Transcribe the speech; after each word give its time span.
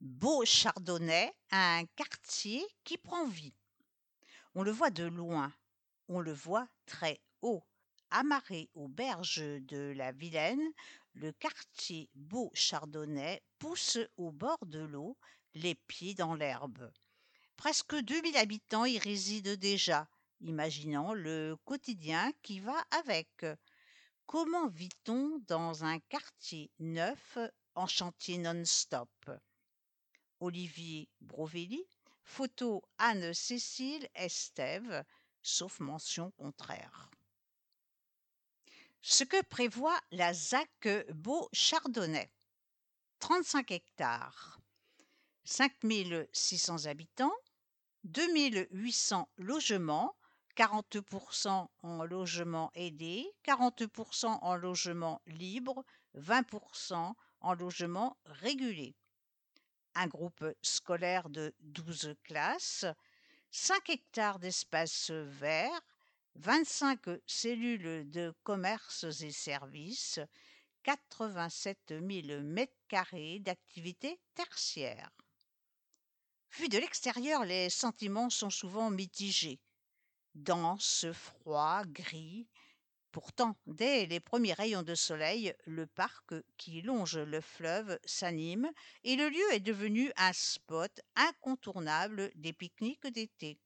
Beau 0.00 0.44
Chardonnay, 0.44 1.32
un 1.50 1.84
quartier 1.96 2.66
qui 2.84 2.98
prend 2.98 3.26
vie. 3.26 3.54
On 4.54 4.62
le 4.62 4.70
voit 4.70 4.90
de 4.90 5.04
loin, 5.04 5.52
on 6.08 6.20
le 6.20 6.32
voit 6.32 6.68
très 6.86 7.20
haut. 7.42 7.62
Amarré 8.10 8.68
aux 8.74 8.88
berges 8.88 9.42
de 9.42 9.92
la 9.96 10.12
Vilaine, 10.12 10.72
le 11.14 11.32
quartier 11.32 12.10
Beau 12.14 12.50
Chardonnay 12.54 13.42
pousse 13.58 13.98
au 14.16 14.30
bord 14.30 14.66
de 14.66 14.80
l'eau, 14.80 15.16
les 15.54 15.74
pieds 15.74 16.14
dans 16.14 16.34
l'herbe. 16.34 16.92
Presque 17.56 17.94
2000 17.94 18.36
habitants 18.36 18.84
y 18.84 18.98
résident 18.98 19.56
déjà, 19.56 20.08
imaginant 20.40 21.14
le 21.14 21.56
quotidien 21.64 22.32
qui 22.42 22.60
va 22.60 22.84
avec. 22.90 23.46
Comment 24.26 24.68
vit-on 24.68 25.38
dans 25.46 25.84
un 25.84 25.98
quartier 25.98 26.70
neuf 26.78 27.38
en 27.74 27.86
chantier 27.86 28.38
non-stop? 28.38 29.08
Olivier 30.44 31.08
Brovelli, 31.22 31.82
photo 32.22 32.82
Anne-Cécile 32.98 34.06
Estève, 34.14 35.02
sauf 35.42 35.80
mention 35.80 36.32
contraire. 36.32 37.10
Ce 39.00 39.24
que 39.24 39.42
prévoit 39.44 39.98
la 40.10 40.34
ZAC 40.34 40.88
Beau 41.14 41.48
Chardonnay 41.54 42.30
35 43.20 43.70
hectares, 43.70 44.60
5600 45.44 46.84
habitants, 46.84 47.34
2800 48.04 49.26
logements, 49.38 50.14
40% 50.58 51.68
en 51.82 52.04
logement 52.04 52.70
aidé, 52.74 53.26
40% 53.46 54.26
en 54.42 54.56
logement 54.56 55.22
libre, 55.26 55.86
20% 56.18 57.14
en 57.40 57.54
logement 57.54 58.18
régulé. 58.26 58.94
Un 59.94 60.06
groupe 60.08 60.44
scolaire 60.60 61.28
de 61.28 61.54
12 61.60 62.16
classes, 62.24 62.84
5 63.50 63.90
hectares 63.90 64.38
d'espace 64.40 65.10
vert, 65.10 65.80
25 66.34 67.00
cellules 67.26 68.10
de 68.10 68.34
commerces 68.42 69.20
et 69.22 69.30
services, 69.30 70.18
87 70.82 71.94
000 72.00 72.42
mètres 72.42 72.76
carrés 72.88 73.38
d'activités 73.38 74.20
tertiaires. 74.34 75.10
Vu 76.58 76.68
de 76.68 76.78
l'extérieur, 76.78 77.44
les 77.44 77.70
sentiments 77.70 78.30
sont 78.30 78.50
souvent 78.50 78.90
mitigés. 78.90 79.60
Dense, 80.34 81.06
froid, 81.12 81.82
gris. 81.86 82.48
Pourtant, 83.14 83.56
dès 83.68 84.06
les 84.06 84.18
premiers 84.18 84.54
rayons 84.54 84.82
de 84.82 84.96
soleil, 84.96 85.54
le 85.66 85.86
parc 85.86 86.34
qui 86.56 86.82
longe 86.82 87.16
le 87.16 87.40
fleuve 87.40 87.96
s'anime 88.04 88.68
et 89.04 89.14
le 89.14 89.28
lieu 89.28 89.52
est 89.52 89.60
devenu 89.60 90.10
un 90.16 90.32
spot 90.32 90.90
incontournable 91.14 92.32
des 92.34 92.52
pique-niques 92.52 93.06
d'été. 93.06 93.60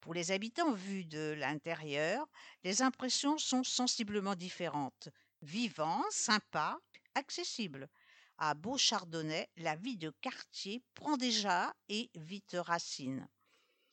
Pour 0.00 0.14
les 0.14 0.32
habitants 0.32 0.72
vus 0.72 1.04
de 1.04 1.34
l'intérieur, 1.36 2.26
les 2.64 2.80
impressions 2.80 3.36
sont 3.36 3.62
sensiblement 3.62 4.36
différentes. 4.36 5.10
Vivant, 5.42 6.02
sympa, 6.08 6.78
accessible. 7.14 7.90
À 8.38 8.54
Beau-Chardonnay, 8.54 9.50
la 9.58 9.76
vie 9.76 9.98
de 9.98 10.14
quartier 10.22 10.82
prend 10.94 11.18
déjà 11.18 11.74
et 11.90 12.10
vite 12.14 12.56
racine. 12.58 13.28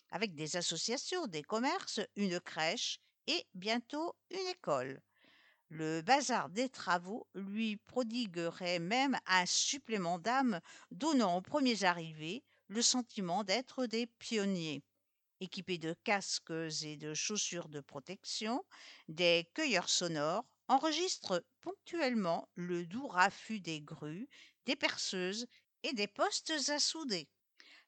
Avec 0.09 0.35
des 0.35 0.55
associations, 0.55 1.27
des 1.27 1.43
commerces, 1.43 1.99
une 2.15 2.39
crèche 2.39 3.01
et 3.29 3.45
bientôt 3.53 4.15
une 4.31 4.47
école. 4.47 4.99
Le 5.69 6.01
bazar 6.01 6.49
des 6.49 6.67
travaux 6.67 7.27
lui 7.35 7.77
prodiguerait 7.77 8.79
même 8.79 9.19
un 9.27 9.45
supplément 9.45 10.17
d'âme, 10.17 10.59
donnant 10.89 11.37
aux 11.37 11.41
premiers 11.41 11.83
arrivés 11.83 12.43
le 12.69 12.81
sentiment 12.81 13.43
d'être 13.43 13.85
des 13.85 14.07
pionniers. 14.07 14.81
Équipés 15.41 15.77
de 15.77 15.93
casques 16.03 16.51
et 16.81 16.97
de 16.97 17.13
chaussures 17.13 17.69
de 17.69 17.81
protection, 17.81 18.65
des 19.07 19.47
cueilleurs 19.53 19.89
sonores 19.89 20.49
enregistrent 20.67 21.43
ponctuellement 21.61 22.49
le 22.55 22.87
doux 22.87 23.07
raffut 23.07 23.59
des 23.59 23.79
grues, 23.79 24.27
des 24.65 24.75
perceuses 24.75 25.45
et 25.83 25.93
des 25.93 26.07
postes 26.07 26.51
à 26.69 26.79
souder. 26.79 27.29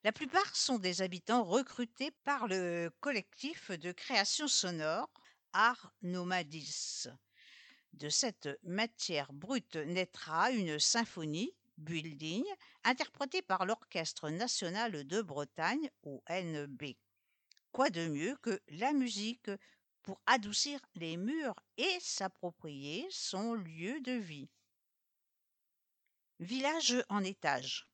La 0.03 0.11
plupart 0.11 0.55
sont 0.55 0.77
des 0.77 1.01
habitants 1.01 1.43
recrutés 1.43 2.11
par 2.23 2.47
le 2.47 2.91
collectif 3.01 3.71
de 3.71 3.91
création 3.91 4.47
sonore 4.47 5.11
Art 5.53 5.93
Nomadis. 6.01 7.07
De 7.93 8.09
cette 8.09 8.49
matière 8.63 9.33
brute 9.33 9.75
naîtra 9.75 10.51
une 10.51 10.79
symphonie, 10.79 11.53
Building, 11.77 12.45
interprétée 12.83 13.41
par 13.41 13.65
l'Orchestre 13.65 14.29
national 14.29 15.05
de 15.05 15.21
Bretagne, 15.21 15.89
ONB. 16.03 16.83
Quoi 17.71 17.89
de 17.89 18.07
mieux 18.07 18.35
que 18.37 18.61
la 18.69 18.93
musique 18.93 19.51
pour 20.03 20.21
adoucir 20.25 20.79
les 20.95 21.17
murs 21.17 21.55
et 21.77 21.97
s'approprier 21.99 23.07
son 23.09 23.53
lieu 23.53 23.99
de 24.01 24.13
vie? 24.13 24.49
Village 26.39 27.03
en 27.09 27.23
étage. 27.23 27.90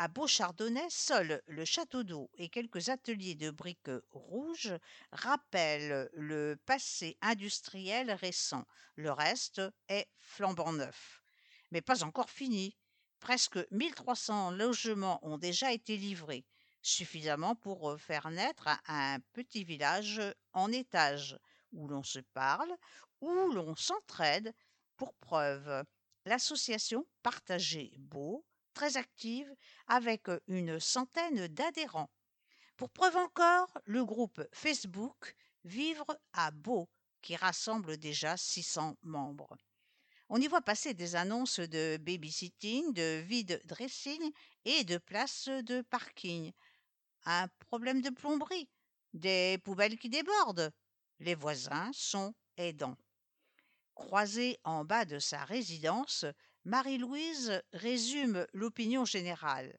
À 0.00 0.06
Beauchardonnay, 0.06 0.88
seul 0.90 1.42
le 1.48 1.64
château 1.64 2.04
d'eau 2.04 2.30
et 2.34 2.48
quelques 2.50 2.88
ateliers 2.88 3.34
de 3.34 3.50
briques 3.50 3.90
rouges 4.12 4.72
rappellent 5.10 6.08
le 6.12 6.54
passé 6.66 7.18
industriel 7.20 8.12
récent. 8.12 8.64
Le 8.94 9.10
reste 9.10 9.60
est 9.88 10.06
flambant 10.16 10.72
neuf. 10.72 11.20
Mais 11.72 11.80
pas 11.80 12.04
encore 12.04 12.30
fini. 12.30 12.76
Presque 13.18 13.58
1300 13.72 14.52
logements 14.52 15.18
ont 15.26 15.36
déjà 15.36 15.72
été 15.72 15.96
livrés, 15.96 16.46
suffisamment 16.80 17.56
pour 17.56 18.00
faire 18.00 18.30
naître 18.30 18.68
un 18.86 19.18
petit 19.32 19.64
village 19.64 20.22
en 20.52 20.70
étage 20.70 21.36
où 21.72 21.88
l'on 21.88 22.04
se 22.04 22.20
parle, 22.20 22.72
où 23.20 23.32
l'on 23.50 23.74
s'entraide. 23.74 24.54
Pour 24.96 25.12
preuve, 25.14 25.82
l'association 26.24 27.04
Partager 27.24 27.92
Beau, 27.98 28.44
très 28.78 28.96
active, 28.96 29.52
avec 29.88 30.28
une 30.46 30.78
centaine 30.78 31.48
d'adhérents. 31.48 32.12
Pour 32.76 32.90
preuve 32.90 33.16
encore, 33.16 33.76
le 33.86 34.04
groupe 34.04 34.40
Facebook 34.52 35.34
Vivre 35.64 36.06
à 36.32 36.52
Beau, 36.52 36.88
qui 37.20 37.34
rassemble 37.34 37.96
déjà 37.96 38.36
600 38.36 38.94
membres. 39.02 39.56
On 40.28 40.40
y 40.40 40.46
voit 40.46 40.60
passer 40.60 40.94
des 40.94 41.16
annonces 41.16 41.58
de 41.58 41.96
babysitting, 42.00 42.92
de 42.92 43.20
vide 43.26 43.60
dressing 43.64 44.30
et 44.64 44.84
de 44.84 44.98
places 44.98 45.48
de 45.48 45.80
parking. 45.80 46.52
Un 47.24 47.48
problème 47.66 48.00
de 48.00 48.10
plomberie, 48.10 48.68
des 49.12 49.58
poubelles 49.64 49.98
qui 49.98 50.08
débordent, 50.08 50.72
les 51.18 51.34
voisins 51.34 51.90
sont 51.92 52.32
aidants. 52.56 52.96
Croisée 53.96 54.60
en 54.62 54.84
bas 54.84 55.04
de 55.04 55.18
sa 55.18 55.44
résidence, 55.44 56.24
Marie-Louise 56.68 57.62
résume 57.72 58.46
l'opinion 58.52 59.06
générale. 59.06 59.78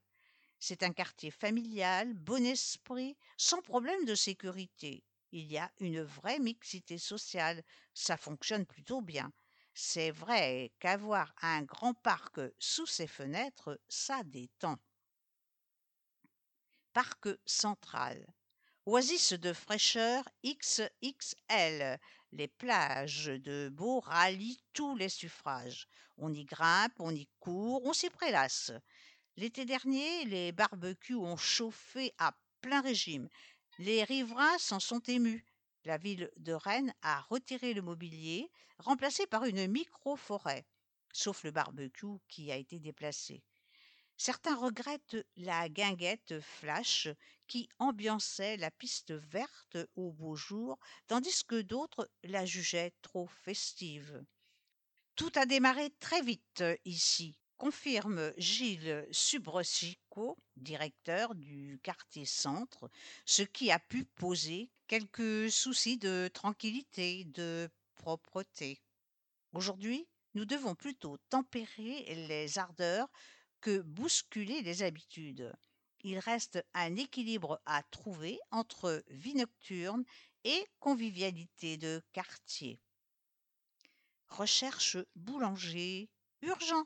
C'est 0.58 0.82
un 0.82 0.92
quartier 0.92 1.30
familial, 1.30 2.16
bon 2.16 2.44
esprit, 2.44 3.16
sans 3.38 3.62
problème 3.62 4.06
de 4.06 4.16
sécurité. 4.16 5.04
Il 5.32 5.46
y 5.46 5.60
a 5.60 5.72
une 5.80 6.02
vraie 6.02 6.40
mixité 6.40 6.98
sociale. 6.98 7.62
Ça 7.94 8.18
fonctionne 8.18 8.66
plutôt 8.66 9.02
bien. 9.02 9.32
C'est 9.76 10.10
vrai 10.10 10.72
qu'avoir 10.80 11.36
un 11.44 11.62
grand 11.62 11.94
parc 11.94 12.40
sous 12.58 12.88
ses 12.88 13.06
fenêtres, 13.06 13.80
ça 13.88 14.24
détend. 14.24 14.80
Parc 16.92 17.28
central. 17.46 18.26
Oasis 18.86 19.34
de 19.34 19.54
fraîcheur 19.54 20.24
XXL. 20.44 22.00
Les 22.32 22.48
plages 22.48 23.26
de 23.26 23.70
Beau 23.70 24.00
rallient 24.00 24.62
tous 24.74 24.96
les 24.96 25.10
suffrages. 25.10 25.88
On 26.18 26.34
y 26.34 26.46
grimpe, 26.46 26.94
on 27.00 27.14
y 27.14 27.28
court, 27.40 27.86
on 27.86 27.94
s'y 27.94 28.10
prélasse. 28.10 28.72
L'été 29.36 29.66
dernier, 29.66 30.26
les 30.26 30.52
barbecues 30.52 31.16
ont 31.16 31.38
chauffé 31.38 32.14
à 32.18 32.36
plein 32.62 32.82
régime. 32.82 33.28
Les 33.80 34.04
riverains 34.04 34.58
s'en 34.58 34.80
sont 34.80 35.02
émus. 35.02 35.46
La 35.84 35.98
ville 35.98 36.32
de 36.38 36.54
Rennes 36.54 36.94
a 37.02 37.22
retiré 37.22 37.74
le 37.74 37.82
mobilier, 37.82 38.50
remplacé 38.80 39.28
par 39.28 39.46
une 39.46 39.68
micro-forêt, 39.68 40.66
sauf 41.14 41.44
le 41.44 41.52
barbecue 41.52 42.18
qui 42.28 42.52
a 42.52 42.56
été 42.56 42.80
déplacé. 42.80 43.44
Certains 44.18 44.56
regrettent 44.56 45.26
la 45.38 45.70
guinguette 45.70 46.40
flash 46.42 47.08
qui 47.50 47.68
ambiançait 47.80 48.56
la 48.58 48.72
piste 48.72 49.12
verte 49.12 49.78
au 49.96 50.12
beau 50.12 50.36
jour, 50.36 50.80
tandis 51.08 51.44
que 51.44 51.62
d'autres 51.62 52.10
la 52.24 52.46
jugeaient 52.46 52.94
trop 53.02 53.28
festive. 53.44 54.24
Tout 55.16 55.32
a 55.36 55.46
démarré 55.46 55.90
très 56.00 56.22
vite 56.22 56.64
ici, 56.86 57.36
confirme 57.58 58.32
Gilles 58.38 59.06
Subrosico, 59.12 60.38
directeur 60.56 61.34
du 61.36 61.80
quartier 61.84 62.26
centre, 62.26 62.90
ce 63.26 63.42
qui 63.42 63.72
a 63.72 63.80
pu 63.80 64.06
poser 64.06 64.70
quelques 64.88 65.52
soucis 65.52 65.98
de 65.98 66.30
tranquillité, 66.32 67.26
de 67.26 67.68
propreté. 67.96 68.80
Aujourd'hui, 69.54 70.08
nous 70.36 70.46
devons 70.46 70.76
plutôt 70.76 71.18
tempérer 71.30 72.06
les 72.28 72.60
ardeurs 72.60 73.10
que 73.60 73.80
bousculer 73.82 74.62
les 74.62 74.84
habitudes. 74.84 75.52
Il 76.02 76.18
reste 76.20 76.64
un 76.74 76.96
équilibre 76.96 77.62
à 77.66 77.84
trouver 77.84 78.40
entre 78.52 79.04
vie 79.10 79.36
nocturne 79.36 80.06
et 80.46 80.66
convivialité 80.80 81.78
de 81.78 82.02
quartier. 82.14 82.80
Recherche 84.30 84.98
boulanger 85.16 86.10
urgent. 86.42 86.86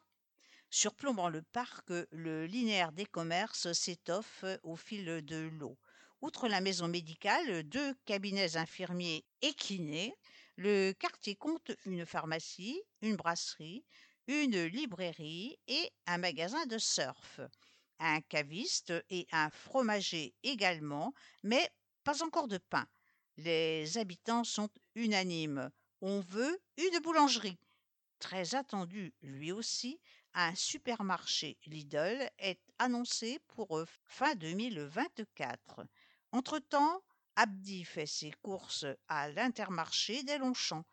Surplombant 0.71 1.29
le 1.29 1.43
parc, 1.43 1.91
le 2.11 2.47
linéaire 2.47 2.91
des 2.91 3.05
commerces 3.05 3.71
s'étoffe 3.73 4.45
au 4.63 4.75
fil 4.75 5.23
de 5.23 5.49
l'eau. 5.59 5.77
Outre 6.21 6.47
la 6.47 6.61
maison 6.61 6.87
médicale, 6.87 7.63
deux 7.63 7.93
cabinets 8.05 8.57
infirmiers 8.57 9.25
et 9.43 9.53
kinés, 9.53 10.15
le 10.55 10.93
quartier 10.93 11.35
compte 11.35 11.71
une 11.85 12.05
pharmacie, 12.05 12.81
une 13.01 13.17
brasserie, 13.17 13.85
une 14.27 14.63
librairie 14.63 15.59
et 15.67 15.91
un 16.07 16.17
magasin 16.17 16.65
de 16.65 16.77
surf, 16.77 17.41
un 18.03 18.21
caviste 18.21 18.93
et 19.09 19.27
un 19.31 19.49
fromager 19.49 20.33
également, 20.43 21.13
mais 21.43 21.69
pas 22.03 22.23
encore 22.23 22.47
de 22.47 22.57
pain. 22.57 22.87
Les 23.37 23.97
habitants 23.97 24.43
sont 24.43 24.69
unanimes. 24.95 25.69
On 26.01 26.19
veut 26.19 26.61
une 26.77 26.99
boulangerie. 26.99 27.57
Très 28.19 28.55
attendu 28.55 29.13
lui 29.21 29.51
aussi, 29.51 29.99
un 30.33 30.53
supermarché 30.55 31.57
Lidl 31.65 32.29
est 32.39 32.59
annoncé 32.79 33.39
pour 33.47 33.77
euh, 33.77 33.85
fin 34.05 34.35
2024. 34.35 35.85
Entre-temps, 36.31 37.03
Abdi 37.35 37.83
fait 37.83 38.05
ses 38.05 38.31
courses 38.41 38.85
à 39.07 39.29
l'Intermarché 39.29 40.23
des 40.23 40.37
Longchamps. 40.37 40.85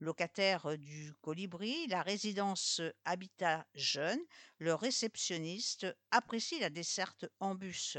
Locataire 0.00 0.76
du 0.76 1.14
Colibri, 1.22 1.86
la 1.86 2.02
résidence 2.02 2.82
Habitat 3.06 3.66
Jeune, 3.74 4.20
le 4.58 4.74
réceptionniste 4.74 5.86
apprécie 6.10 6.58
la 6.60 6.68
desserte 6.68 7.24
en 7.40 7.54
bus. 7.54 7.96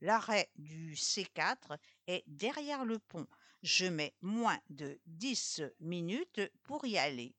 L'arrêt 0.00 0.50
du 0.56 0.94
C4 0.94 1.76
est 2.06 2.24
derrière 2.26 2.86
le 2.86 2.98
pont. 2.98 3.26
Je 3.62 3.84
mets 3.84 4.14
moins 4.22 4.58
de 4.70 4.98
10 5.04 5.60
minutes 5.80 6.40
pour 6.62 6.86
y 6.86 6.96
aller. 6.96 7.34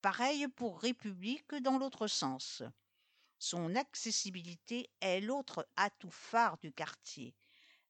Pareil 0.00 0.48
pour 0.48 0.80
République 0.80 1.54
dans 1.56 1.78
l'autre 1.78 2.06
sens. 2.06 2.62
Son 3.38 3.74
accessibilité 3.74 4.88
est 5.00 5.20
l'autre 5.20 5.68
atout 5.76 6.10
phare 6.10 6.56
du 6.56 6.72
quartier. 6.72 7.34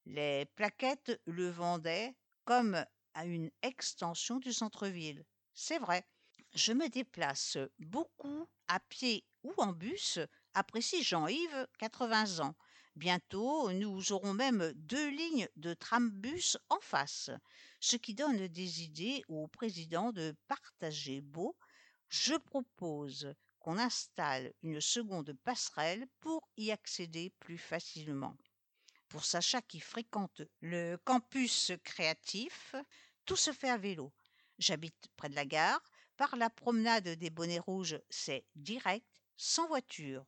Les 0.07 0.45
plaquettes 0.57 1.21
le 1.27 1.51
vendaient 1.51 2.17
comme 2.45 2.85
à 3.15 3.27
une 3.27 3.51
extension 3.63 4.41
du 4.41 4.53
centre-ville. 4.53 5.25
C'est 5.55 5.79
vrai. 5.79 6.07
Je 6.55 6.73
me 6.73 6.89
déplace 6.89 7.57
beaucoup 7.79 8.49
à 8.69 8.81
pied 8.81 9.25
ou 9.43 9.55
en 9.57 9.73
bus, 9.73 10.19
apprécie 10.55 11.03
Jean-Yves, 11.03 11.67
80 11.79 12.41
ans. 12.41 12.55
Bientôt, 12.97 13.73
nous 13.73 14.13
aurons 14.13 14.35
même 14.35 14.73
deux 14.75 15.09
lignes 15.09 15.49
de 15.57 15.73
trambus 15.73 16.59
en 16.69 16.79
face, 16.81 17.31
ce 17.81 17.97
qui 17.97 18.15
donne 18.15 18.49
des 18.49 18.83
idées 18.83 19.25
au 19.29 19.49
président 19.49 20.13
de 20.13 20.35
partager 20.49 21.23
beau. 21.23 21.57
Je 22.09 22.35
propose 22.35 23.35
qu'on 23.59 23.79
installe 23.79 24.53
une 24.63 24.81
seconde 24.81 25.33
passerelle 25.45 26.07
pour 26.21 26.47
y 26.59 26.71
accéder 26.71 27.31
plus 27.41 27.59
facilement. 27.59 28.37
Pour 29.09 29.25
Sacha 29.25 29.63
qui 29.63 29.81
fréquente 29.81 30.43
le 30.61 30.97
campus 30.97 31.73
créatif, 31.85 32.75
tout 33.25 33.37
se 33.37 33.53
fait 33.53 33.71
à 33.71 33.79
vélo. 33.79 34.13
J'habite 34.63 35.09
près 35.17 35.29
de 35.29 35.35
la 35.35 35.45
gare. 35.45 35.83
Par 36.17 36.37
la 36.37 36.49
promenade 36.49 37.09
des 37.09 37.31
bonnets 37.31 37.59
rouges, 37.59 38.01
c'est 38.11 38.47
direct, 38.55 39.05
sans 39.37 39.67
voiture. 39.67 40.25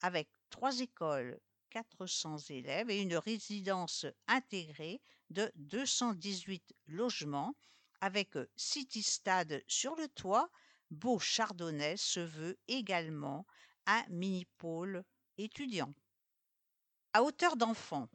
Avec 0.00 0.28
trois 0.48 0.78
écoles, 0.78 1.40
400 1.70 2.36
élèves 2.50 2.88
et 2.88 3.00
une 3.00 3.16
résidence 3.16 4.06
intégrée 4.28 5.00
de 5.30 5.50
218 5.56 6.72
logements 6.86 7.56
avec 8.00 8.38
City 8.54 9.02
Stade 9.02 9.64
sur 9.66 9.96
le 9.96 10.06
toit, 10.06 10.48
Beau 10.92 11.18
Chardonnay 11.18 11.96
se 11.96 12.20
veut 12.20 12.56
également 12.68 13.44
un 13.86 14.04
mini-pôle 14.08 15.02
étudiant. 15.36 15.92
À 17.12 17.24
hauteur 17.24 17.56
d'enfant. 17.56 18.08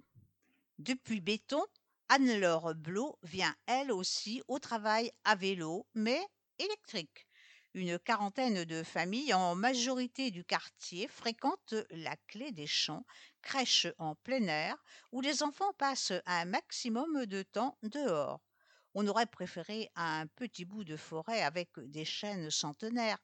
Depuis 0.78 1.20
Béton, 1.20 1.66
Anne-Laure 2.12 2.74
Blot 2.74 3.20
vient 3.22 3.56
elle 3.68 3.92
aussi 3.92 4.42
au 4.48 4.58
travail 4.58 5.12
à 5.26 5.36
vélo, 5.36 5.86
mais 5.94 6.20
électrique. 6.58 7.28
Une 7.76 8.00
quarantaine 8.00 8.66
de 8.66 8.82
familles, 8.82 9.36
en 9.36 9.54
majorité 9.54 10.32
du 10.32 10.44
quartier, 10.44 11.08
fréquentent 11.08 11.76
la 11.92 12.18
clé 12.28 12.52
des 12.52 12.66
champs, 12.66 13.06
crèche 13.44 13.86
en 14.00 14.16
plein 14.16 14.42
air, 14.48 14.76
où 15.12 15.22
les 15.22 15.44
enfants 15.44 15.72
passent 15.78 16.14
un 16.26 16.46
maximum 16.46 17.28
de 17.28 17.44
temps 17.44 17.78
dehors. 17.84 18.42
On 18.96 19.08
aurait 19.08 19.28
préféré 19.28 19.92
un 19.96 20.26
petit 20.36 20.66
bout 20.66 20.84
de 20.84 20.98
forêt 20.98 21.44
avec 21.44 21.70
des 21.78 22.06
chênes 22.06 22.50
centenaires, 22.50 23.20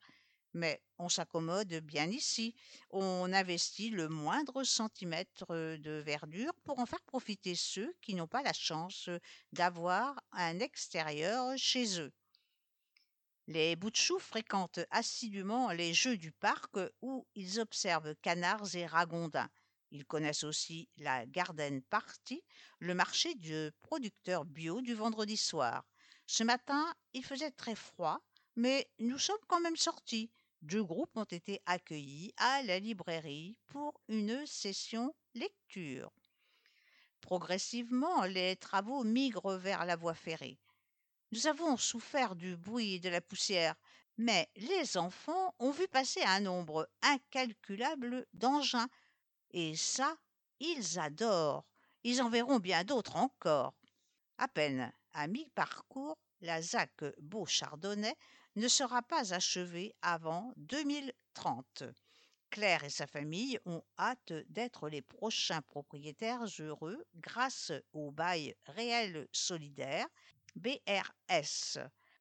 mais 0.55 0.81
on 0.97 1.09
s'accommode 1.09 1.73
bien 1.81 2.09
ici. 2.09 2.55
On 2.89 3.31
investit 3.33 3.89
le 3.89 4.07
moindre 4.07 4.63
centimètre 4.63 5.53
de 5.53 6.01
verdure 6.05 6.53
pour 6.63 6.79
en 6.79 6.85
faire 6.85 7.03
profiter 7.03 7.55
ceux 7.55 7.93
qui 8.01 8.15
n'ont 8.15 8.27
pas 8.27 8.41
la 8.41 8.53
chance 8.53 9.09
d'avoir 9.51 10.19
un 10.31 10.59
extérieur 10.59 11.57
chez 11.57 11.99
eux. 11.99 12.13
Les 13.47 13.75
Boutchous 13.75 14.17
fréquentent 14.17 14.79
assidûment 14.89 15.71
les 15.71 15.93
jeux 15.93 16.17
du 16.17 16.31
parc 16.31 16.77
où 17.01 17.27
ils 17.35 17.59
observent 17.59 18.15
canards 18.21 18.75
et 18.75 18.85
ragondins. 18.85 19.49
Ils 19.91 20.05
connaissent 20.05 20.45
aussi 20.45 20.89
la 20.97 21.25
Garden 21.27 21.81
Party, 21.83 22.41
le 22.79 22.95
marché 22.95 23.35
de 23.35 23.71
producteurs 23.81 24.45
bio 24.45 24.81
du 24.81 24.95
vendredi 24.95 25.37
soir. 25.37 25.85
Ce 26.25 26.43
matin, 26.43 26.91
il 27.13 27.23
faisait 27.23 27.51
très 27.51 27.75
froid, 27.75 28.19
mais 28.55 28.89
nous 28.99 29.19
sommes 29.19 29.37
quand 29.47 29.59
même 29.59 29.75
sortis. 29.75 30.31
Deux 30.65 30.83
groupes 30.83 31.15
ont 31.15 31.25
été 31.25 31.61
accueillis 31.67 32.33
à 32.37 32.63
la 32.63 32.79
librairie 32.79 33.55
pour 33.67 34.01
une 34.07 34.47
session 34.47 35.13
lecture. 35.35 36.11
Progressivement, 37.21 38.23
les 38.23 38.55
travaux 38.55 39.03
migrent 39.03 39.57
vers 39.57 39.85
la 39.85 39.95
voie 39.95 40.15
ferrée. 40.15 40.57
Nous 41.31 41.45
avons 41.45 41.77
souffert 41.77 42.35
du 42.35 42.57
bruit 42.57 42.93
et 42.93 42.99
de 42.99 43.09
la 43.09 43.21
poussière, 43.21 43.75
mais 44.17 44.49
les 44.55 44.97
enfants 44.97 45.53
ont 45.59 45.69
vu 45.69 45.87
passer 45.87 46.23
un 46.23 46.39
nombre 46.39 46.89
incalculable 47.03 48.25
d'engins, 48.33 48.89
et 49.51 49.75
ça, 49.75 50.17
ils 50.59 50.97
adorent. 50.97 51.63
Ils 52.03 52.23
en 52.23 52.29
verront 52.29 52.57
bien 52.57 52.83
d'autres 52.83 53.17
encore. 53.17 53.75
À 54.39 54.47
peine 54.47 54.91
à 55.13 55.27
mi-parcours, 55.27 56.17
la 56.41 56.59
ZAC 56.63 57.05
Beau-Chardonnay 57.19 58.15
ne 58.55 58.67
sera 58.67 59.01
pas 59.01 59.33
achevée 59.33 59.93
avant 60.01 60.53
2030. 60.57 61.83
Claire 62.49 62.85
et 62.85 62.89
sa 62.89 63.05
famille 63.05 63.59
ont 63.65 63.83
hâte 63.99 64.31
d'être 64.47 64.87
les 64.87 65.01
prochains 65.01 65.61
propriétaires 65.61 66.45
heureux 66.59 67.05
grâce 67.15 67.73
au 67.91 68.11
bail 68.11 68.55
réel 68.67 69.27
solidaire 69.33 70.07
BRS. 70.55 71.79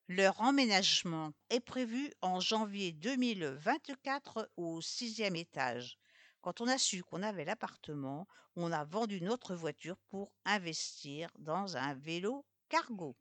Leur 0.08 0.40
emménagement 0.40 1.32
est 1.50 1.60
prévu 1.60 2.12
en 2.20 2.40
janvier 2.40 2.92
2024 2.92 4.50
au 4.56 4.80
sixième 4.80 5.36
étage. 5.36 5.98
Quand 6.40 6.60
on 6.60 6.68
a 6.68 6.78
su 6.78 7.02
qu'on 7.04 7.22
avait 7.22 7.44
l'appartement, 7.44 8.26
on 8.56 8.72
a 8.72 8.84
vendu 8.84 9.20
notre 9.20 9.54
voiture 9.54 9.96
pour 10.08 10.32
investir 10.44 11.30
dans 11.38 11.76
un 11.76 11.94
vélo 11.94 12.44
cargo. 12.68 13.16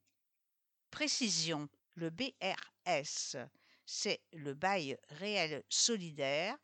Précision, 0.89 1.69
le 1.95 2.09
BRS, 2.09 2.72
c'est 3.85 4.21
le 4.33 4.53
bail 4.53 4.97
réel 5.09 5.63
solidaire 5.69 6.57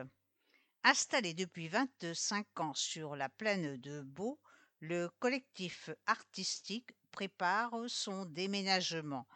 Installé 0.84 1.34
depuis 1.34 1.68
25 1.68 2.60
ans 2.60 2.74
sur 2.74 3.16
la 3.16 3.30
plaine 3.30 3.78
de 3.78 4.02
Beau, 4.02 4.40
le 4.80 5.10
collectif 5.20 5.90
artistique 6.06 6.92
prépare 7.12 7.74
son 7.88 8.26
déménagement, 8.26 9.28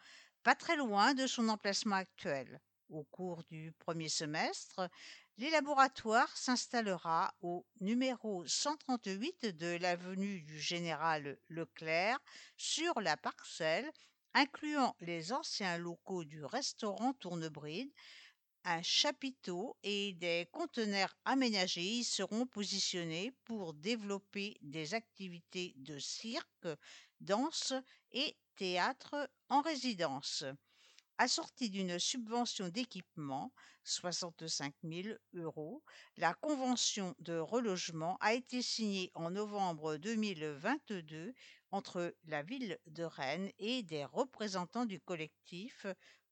pas 0.44 0.56
très 0.56 0.78
loin 0.78 1.14
de 1.14 1.28
son 1.28 1.50
emplacement 1.50 1.96
actuel. 1.96 2.62
Au 2.92 3.06
cours 3.06 3.42
du 3.46 3.72
premier 3.80 4.10
semestre, 4.10 4.90
les 5.38 5.50
laboratoires 5.50 6.36
s'installera 6.36 7.34
au 7.40 7.66
numéro 7.80 8.46
138 8.46 9.46
de 9.46 9.78
l'avenue 9.78 10.42
du 10.42 10.60
Général 10.60 11.40
Leclerc 11.48 12.20
sur 12.58 13.00
la 13.00 13.16
parcelle 13.16 13.90
incluant 14.34 14.98
les 15.00 15.32
anciens 15.32 15.78
locaux 15.78 16.26
du 16.26 16.44
restaurant 16.44 17.14
Tournebride, 17.14 17.90
un 18.66 18.82
chapiteau 18.82 19.78
et 19.84 20.12
des 20.12 20.50
conteneurs 20.52 21.16
aménagés 21.24 22.00
y 22.00 22.04
seront 22.04 22.46
positionnés 22.46 23.32
pour 23.46 23.74
développer 23.74 24.58
des 24.62 24.96
activités 24.96 25.74
de 25.78 25.98
cirque, 25.98 26.68
danse 27.22 27.74
et 28.12 28.36
théâtre 28.58 29.32
en 29.48 29.62
résidence 29.62 30.44
assortie 31.22 31.70
d'une 31.70 32.00
subvention 32.00 32.70
d'équipement, 32.70 33.54
65 33.84 34.74
000 34.84 35.10
euros. 35.36 35.84
La 36.18 36.34
convention 36.34 37.14
de 37.20 37.38
relogement 37.38 38.18
a 38.22 38.34
été 38.34 38.64
signée 38.64 39.12
en 39.14 39.30
novembre 39.30 39.98
2022 39.98 41.36
entre 41.70 42.16
la 42.26 42.42
ville 42.42 42.80
de 42.88 43.04
Rennes 43.04 43.52
et 43.60 43.84
des 43.84 44.04
représentants 44.04 44.88
du 44.88 45.00
collectif 45.00 45.86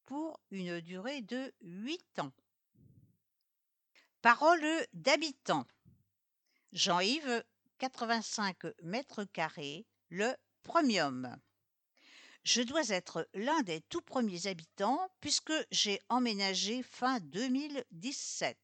pour 0.07 0.41
une 0.49 0.81
durée 0.81 1.21
de 1.21 1.53
8 1.61 2.19
ans. 2.19 2.33
Parole 4.23 4.87
d'habitants. 4.93 5.67
Jean-Yves, 6.71 7.43
85 7.77 8.57
mètres 8.81 9.23
carrés, 9.25 9.85
le 10.09 10.33
premium. 10.63 11.39
Je 12.43 12.61
dois 12.61 12.89
être 12.89 13.27
l'un 13.33 13.61
des 13.63 13.81
tout 13.81 14.01
premiers 14.01 14.47
habitants 14.47 15.11
puisque 15.19 15.53
j'ai 15.71 15.99
emménagé 16.09 16.81
fin 16.83 17.19
2017. 17.19 18.57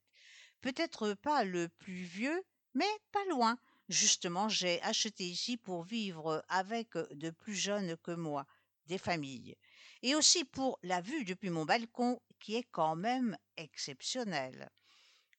Peut-être 0.62 1.13
pas 1.13 1.44
le 1.44 1.67
plus 1.67 2.03
vieux, 2.03 2.44
mais 2.74 2.89
pas 3.12 3.24
loin. 3.25 3.58
Justement, 3.89 4.50
j'ai 4.50 4.82
acheté 4.82 5.25
ici 5.25 5.58
pour 5.58 5.84
vivre 5.84 6.44
avec 6.48 6.94
de 7.12 7.29
plus 7.29 7.53
jeunes 7.53 7.98
que 7.98 8.12
moi, 8.12 8.48
des 8.88 8.98
familles. 8.98 9.55
Et 10.01 10.15
aussi 10.15 10.46
pour 10.46 10.79
la 10.82 11.01
vue 11.01 11.25
depuis 11.25 11.50
mon 11.50 11.65
balcon 11.65 12.22
qui 12.39 12.55
est 12.55 12.67
quand 12.72 12.96
même 12.96 13.38
exceptionnelle. 13.58 14.72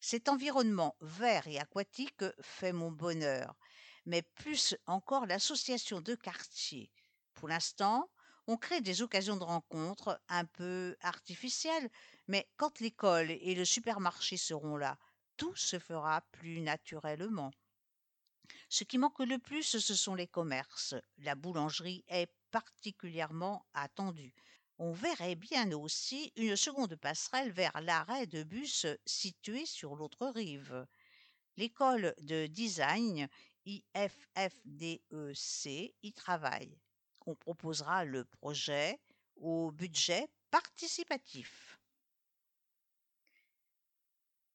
Cet 0.00 0.28
environnement 0.28 0.95
vert 1.00 1.49
et 1.49 1.59
aquatique 1.59 2.25
fait 2.40 2.73
mon 2.73 2.93
bonheur, 2.93 3.57
mais 4.05 4.23
plus 4.23 4.76
encore 4.87 5.26
l'association 5.26 6.00
de 6.00 6.14
quartier. 6.14 6.93
Pour 7.35 7.49
l'instant, 7.49 8.09
on 8.48 8.56
crée 8.56 8.80
des 8.80 9.02
occasions 9.02 9.36
de 9.36 9.44
rencontres 9.44 10.20
un 10.28 10.44
peu 10.44 10.96
artificielles, 11.00 11.90
mais 12.28 12.48
quand 12.56 12.80
l'école 12.80 13.30
et 13.30 13.54
le 13.54 13.64
supermarché 13.64 14.36
seront 14.36 14.76
là, 14.76 14.98
tout 15.36 15.54
se 15.56 15.78
fera 15.78 16.22
plus 16.32 16.60
naturellement. 16.60 17.52
Ce 18.68 18.84
qui 18.84 18.98
manque 18.98 19.18
le 19.20 19.38
plus, 19.38 19.64
ce 19.64 19.94
sont 19.94 20.14
les 20.14 20.28
commerces. 20.28 20.94
La 21.18 21.34
boulangerie 21.34 22.04
est 22.08 22.30
particulièrement 22.50 23.66
attendue. 23.74 24.32
On 24.78 24.92
verrait 24.92 25.34
bien 25.34 25.72
aussi 25.72 26.32
une 26.36 26.54
seconde 26.56 26.96
passerelle 26.96 27.50
vers 27.50 27.80
l'arrêt 27.80 28.26
de 28.26 28.42
bus 28.42 28.86
situé 29.06 29.66
sur 29.66 29.96
l'autre 29.96 30.26
rive. 30.28 30.86
L'école 31.56 32.14
de 32.20 32.46
design 32.46 33.28
IFFDEC 33.64 35.00
y 36.02 36.12
travaille 36.12 36.78
on 37.26 37.35
proposera 37.35 38.04
le 38.04 38.25
projet 38.25 38.99
au 39.37 39.71
budget 39.71 40.28
participatif. 40.50 41.78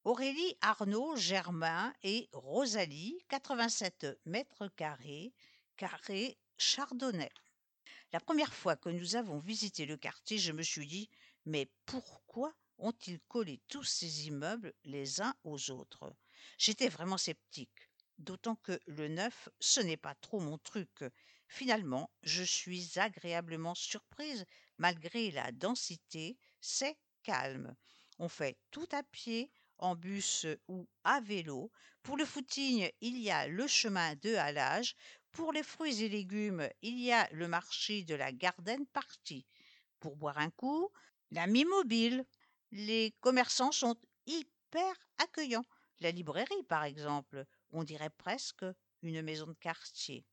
Aurélie 0.03 0.57
Arnaud 0.61 1.15
Germain 1.15 1.93
et 2.01 2.27
Rosalie, 2.33 3.23
87 3.29 4.07
mètres 4.25 4.67
carrés, 4.69 5.31
carré 5.77 6.39
Chardonnay. 6.57 7.29
La 8.11 8.19
première 8.19 8.53
fois 8.53 8.75
que 8.75 8.89
nous 8.89 9.15
avons 9.15 9.37
visité 9.37 9.85
le 9.85 9.97
quartier, 9.97 10.39
je 10.39 10.51
me 10.51 10.63
suis 10.63 10.87
dit 10.87 11.09
Mais 11.45 11.69
pourquoi 11.85 12.51
ont-ils 12.79 13.19
collé 13.27 13.61
tous 13.67 13.83
ces 13.83 14.27
immeubles 14.27 14.73
les 14.85 15.21
uns 15.21 15.35
aux 15.43 15.69
autres? 15.69 16.15
J'étais 16.57 16.89
vraiment 16.89 17.17
sceptique, 17.17 17.89
d'autant 18.17 18.55
que 18.55 18.79
le 18.87 19.07
neuf, 19.07 19.49
ce 19.59 19.81
n'est 19.81 19.97
pas 19.97 20.15
trop 20.15 20.39
mon 20.39 20.57
truc. 20.57 21.03
Finalement, 21.53 22.09
je 22.23 22.43
suis 22.43 22.97
agréablement 22.97 23.75
surprise 23.75 24.45
malgré 24.77 25.31
la 25.31 25.51
densité, 25.51 26.37
c'est 26.61 26.97
calme. 27.23 27.75
On 28.19 28.29
fait 28.29 28.57
tout 28.71 28.87
à 28.93 29.03
pied, 29.03 29.51
en 29.77 29.97
bus 29.97 30.47
ou 30.69 30.87
à 31.03 31.19
vélo. 31.19 31.69
Pour 32.03 32.15
le 32.15 32.23
footing, 32.23 32.89
il 33.01 33.17
y 33.17 33.29
a 33.29 33.47
le 33.47 33.67
chemin 33.67 34.15
de 34.15 34.33
halage. 34.35 34.95
Pour 35.33 35.51
les 35.51 35.61
fruits 35.61 36.01
et 36.01 36.07
légumes, 36.07 36.69
il 36.81 36.97
y 36.97 37.11
a 37.11 37.29
le 37.33 37.49
marché 37.49 38.05
de 38.05 38.15
la 38.15 38.31
Garden 38.31 38.85
Party. 38.87 39.45
Pour 39.99 40.15
boire 40.15 40.37
un 40.37 40.51
coup, 40.51 40.89
la 41.31 41.47
mobile. 41.47 42.25
Les 42.71 43.13
commerçants 43.19 43.73
sont 43.73 43.97
hyper 44.25 44.95
accueillants. 45.17 45.65
La 45.99 46.11
librairie, 46.11 46.63
par 46.69 46.85
exemple, 46.85 47.45
on 47.71 47.83
dirait 47.83 48.09
presque 48.09 48.65
une 49.01 49.21
maison 49.21 49.47
de 49.47 49.53
quartier. 49.53 50.25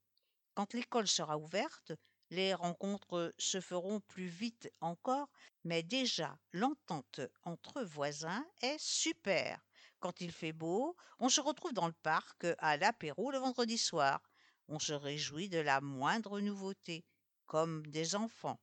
Quand 0.59 0.75
l'école 0.75 1.07
sera 1.07 1.39
ouverte, 1.39 1.93
les 2.31 2.53
rencontres 2.53 3.33
se 3.39 3.61
feront 3.61 4.01
plus 4.01 4.27
vite 4.27 4.69
encore, 4.81 5.31
mais 5.63 5.85
déjà 5.85 6.37
l'entente 6.53 7.21
entre 7.45 7.85
voisins 7.85 8.45
est 8.61 8.81
super. 8.81 9.65
Quand 10.01 10.21
il 10.21 10.33
fait 10.33 10.53
beau, 10.53 10.97
on 11.21 11.29
se 11.29 11.41
retrouve 11.41 11.75
dans 11.75 11.87
le 11.87 11.93
parc 12.03 12.45
à 12.59 12.77
l'apéro 12.77 13.31
le 13.31 13.39
vendredi 13.39 13.79
soir. 13.79 14.21
On 14.67 14.81
se 14.81 14.93
réjouit 14.93 15.49
de 15.49 15.61
la 15.61 15.81
moindre 15.81 16.41
nouveauté, 16.41 17.05
comme 17.47 17.87
des 17.87 18.17
enfants. 18.17 18.59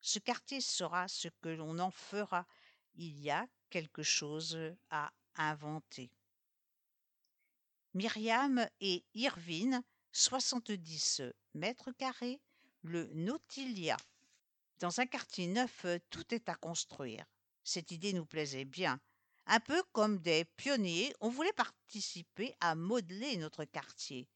Ce 0.00 0.20
quartier 0.20 0.60
sera 0.60 1.08
ce 1.08 1.26
que 1.40 1.48
l'on 1.48 1.80
en 1.80 1.90
fera. 1.90 2.46
Il 2.94 3.18
y 3.18 3.32
a 3.32 3.48
quelque 3.68 4.04
chose 4.04 4.56
à 4.90 5.10
inventer. 5.34 6.12
Myriam 7.94 8.64
et 8.80 9.04
Irvine 9.14 9.82
70 10.14 11.22
mètres 11.54 11.90
carrés, 11.92 12.38
le 12.82 13.06
Nautilia. 13.14 13.96
Dans 14.78 15.00
un 15.00 15.06
quartier 15.06 15.46
neuf, 15.46 15.86
tout 16.10 16.34
est 16.34 16.50
à 16.50 16.54
construire. 16.54 17.24
Cette 17.64 17.92
idée 17.92 18.12
nous 18.12 18.26
plaisait 18.26 18.66
bien. 18.66 19.00
Un 19.46 19.58
peu 19.58 19.82
comme 19.92 20.18
des 20.18 20.44
pionniers, 20.44 21.14
on 21.20 21.30
voulait 21.30 21.54
participer 21.54 22.54
à 22.60 22.74
modeler 22.74 23.38
notre 23.38 23.64
quartier. 23.64 24.28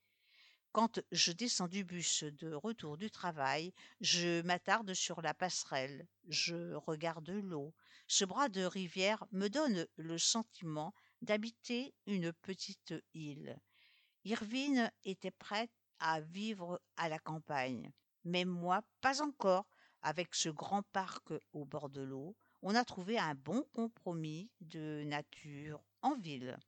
Quand 0.72 1.00
je 1.12 1.32
descends 1.32 1.68
du 1.68 1.84
bus 1.84 2.24
de 2.24 2.54
retour 2.54 2.96
du 2.96 3.10
travail, 3.10 3.74
je 4.00 4.40
m'attarde 4.42 4.94
sur 4.94 5.20
la 5.20 5.34
passerelle, 5.34 6.08
je 6.28 6.72
regarde 6.74 7.28
l'eau. 7.28 7.74
Ce 8.08 8.24
bras 8.24 8.48
de 8.48 8.64
rivière 8.64 9.26
me 9.30 9.48
donne 9.48 9.86
le 9.96 10.16
sentiment 10.16 10.94
d'habiter 11.20 11.92
une 12.06 12.32
petite 12.32 12.94
île. 13.12 13.58
Irvine 14.28 14.90
était 15.04 15.30
prête 15.30 15.70
à 16.00 16.20
vivre 16.20 16.82
à 16.96 17.08
la 17.08 17.20
campagne, 17.20 17.92
mais 18.24 18.44
moi 18.44 18.82
pas 19.00 19.22
encore. 19.22 19.68
Avec 20.02 20.34
ce 20.34 20.48
grand 20.48 20.82
parc 20.82 21.32
au 21.52 21.64
bord 21.64 21.88
de 21.88 22.02
l'eau, 22.02 22.34
on 22.60 22.74
a 22.74 22.84
trouvé 22.84 23.20
un 23.20 23.36
bon 23.36 23.62
compromis 23.72 24.50
de 24.60 25.04
nature 25.06 25.80
en 26.02 26.16
ville. 26.16 26.58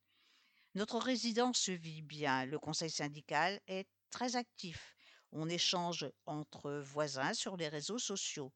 Notre 0.76 0.98
résidence 0.98 1.68
vit 1.68 2.02
bien, 2.02 2.46
le 2.46 2.60
conseil 2.60 2.90
syndical 2.90 3.60
est 3.66 3.88
très 4.10 4.36
actif. 4.36 4.94
On 5.32 5.48
échange 5.48 6.08
entre 6.26 6.70
voisins 6.70 7.34
sur 7.34 7.56
les 7.56 7.68
réseaux 7.68 7.98
sociaux. 7.98 8.52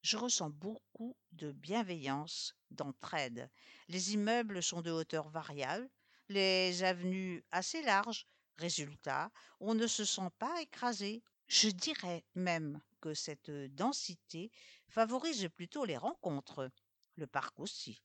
Je 0.00 0.16
ressens 0.16 0.48
beaucoup 0.48 1.14
de 1.32 1.52
bienveillance, 1.52 2.56
d'entraide. 2.70 3.50
Les 3.88 4.14
immeubles 4.14 4.62
sont 4.62 4.80
de 4.80 4.90
hauteur 4.90 5.28
variable, 5.28 5.90
les 6.30 6.82
avenues 6.84 7.44
assez 7.50 7.82
larges, 7.82 8.26
Résultat, 8.58 9.30
on 9.60 9.74
ne 9.74 9.86
se 9.86 10.04
sent 10.04 10.30
pas 10.38 10.60
écrasé, 10.62 11.22
Je 11.48 11.68
dirais 11.68 12.24
même 12.34 12.80
que 13.00 13.14
cette 13.14 13.50
densité 13.74 14.50
favorise 14.88 15.48
plutôt 15.54 15.84
les 15.84 15.96
rencontres, 15.96 16.70
le 17.14 17.26
parc 17.26 17.60
aussi. 17.60 18.02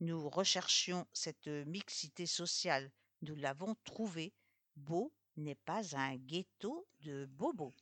Nous 0.00 0.28
recherchions 0.28 1.06
cette 1.12 1.48
mixité 1.48 2.26
sociale, 2.26 2.92
nous 3.22 3.34
l'avons 3.34 3.74
trouvée. 3.84 4.32
Beau 4.76 5.12
n'est 5.36 5.54
pas 5.54 5.96
un 5.96 6.16
ghetto 6.16 6.86
de 7.00 7.26
bobos. 7.26 7.74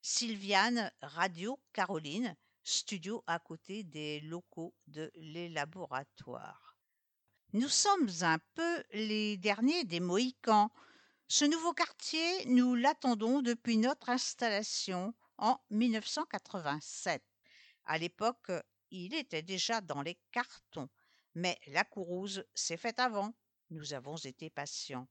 Sylviane 0.00 0.90
Radio 1.02 1.60
Caroline, 1.72 2.34
studio 2.64 3.22
à 3.26 3.38
côté 3.38 3.84
des 3.84 4.20
locaux 4.20 4.74
de 4.86 5.12
les 5.14 5.48
laboratoires. 5.48 6.71
Nous 7.54 7.68
sommes 7.68 8.08
un 8.22 8.38
peu 8.54 8.82
les 8.94 9.36
derniers 9.36 9.84
des 9.84 10.00
Mohicans. 10.00 10.70
Ce 11.28 11.44
nouveau 11.44 11.74
quartier, 11.74 12.46
nous 12.46 12.74
l'attendons 12.74 13.42
depuis 13.42 13.76
notre 13.76 14.08
installation 14.08 15.12
en 15.36 15.60
1987. 15.68 17.22
À 17.84 17.98
l'époque, 17.98 18.50
il 18.90 19.12
était 19.12 19.42
déjà 19.42 19.82
dans 19.82 20.00
les 20.00 20.18
cartons, 20.30 20.88
mais 21.34 21.58
la 21.66 21.84
courouse 21.84 22.42
s'est 22.54 22.78
faite 22.78 22.98
avant. 22.98 23.34
Nous 23.68 23.92
avons 23.92 24.16
été 24.16 24.48
patients. 24.48 25.06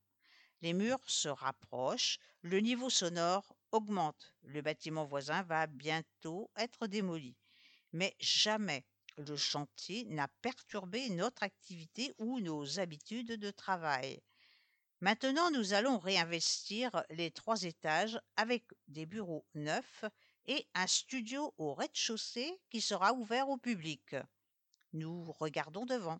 Les 0.64 0.74
murs 0.74 1.08
se 1.08 1.30
rapprochent, 1.30 2.18
le 2.42 2.60
niveau 2.60 2.90
sonore 2.90 3.56
augmente. 3.72 4.34
Le 4.42 4.64
bâtiment 4.64 5.06
voisin 5.06 5.44
va 5.44 5.68
bientôt 5.68 6.50
être 6.56 6.88
démoli. 6.88 7.36
Mais 7.94 8.16
jamais 8.20 8.84
le 9.18 9.36
chantier 9.36 10.06
n'a 10.06 10.28
perturbé 10.42 11.10
notre 11.10 11.44
activité 11.44 12.14
ou 12.18 12.40
nos 12.40 12.80
habitudes 12.80 13.34
de 13.34 13.52
travail. 13.52 14.22
Maintenant, 15.00 15.50
nous 15.52 15.74
allons 15.74 15.98
réinvestir 15.98 17.04
les 17.10 17.32
trois 17.32 17.64
étages 17.64 18.20
avec 18.36 18.64
des 18.88 19.06
bureaux 19.06 19.46
neufs 19.56 20.06
et 20.46 20.68
un 20.76 20.88
studio 20.88 21.54
au 21.58 21.74
rez-de-chaussée 21.74 22.60
qui 22.70 22.82
sera 22.82 23.14
ouvert 23.14 23.50
au 23.50 23.58
public. 23.58 24.16
Nous 24.94 25.32
regardons 25.32 25.86
devant. 25.86 26.20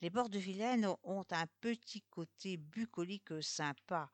Les 0.00 0.10
bords 0.10 0.28
de 0.28 0.38
Vilaine 0.38 0.88
ont 1.02 1.24
un 1.30 1.46
petit 1.60 2.02
côté 2.10 2.56
bucolique 2.56 3.42
sympa. 3.42 4.10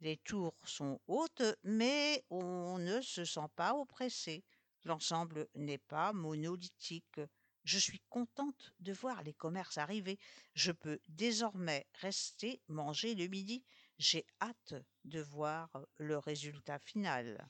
Les 0.00 0.16
tours 0.18 0.56
sont 0.64 1.00
hautes, 1.06 1.42
mais 1.64 2.24
on 2.30 2.78
ne 2.78 3.00
se 3.00 3.24
sent 3.24 3.48
pas 3.56 3.74
oppressé. 3.74 4.44
L'ensemble 4.84 5.48
n'est 5.54 5.78
pas 5.78 6.12
monolithique. 6.12 7.20
Je 7.64 7.78
suis 7.78 8.00
contente 8.08 8.72
de 8.80 8.92
voir 8.92 9.22
les 9.22 9.34
commerces 9.34 9.78
arriver. 9.78 10.18
Je 10.54 10.72
peux 10.72 11.00
désormais 11.08 11.86
rester 11.94 12.62
manger 12.68 13.14
le 13.14 13.26
midi. 13.26 13.64
J'ai 13.98 14.24
hâte 14.40 14.74
de 15.04 15.20
voir 15.20 15.68
le 15.98 16.18
résultat 16.18 16.78
final. 16.78 17.48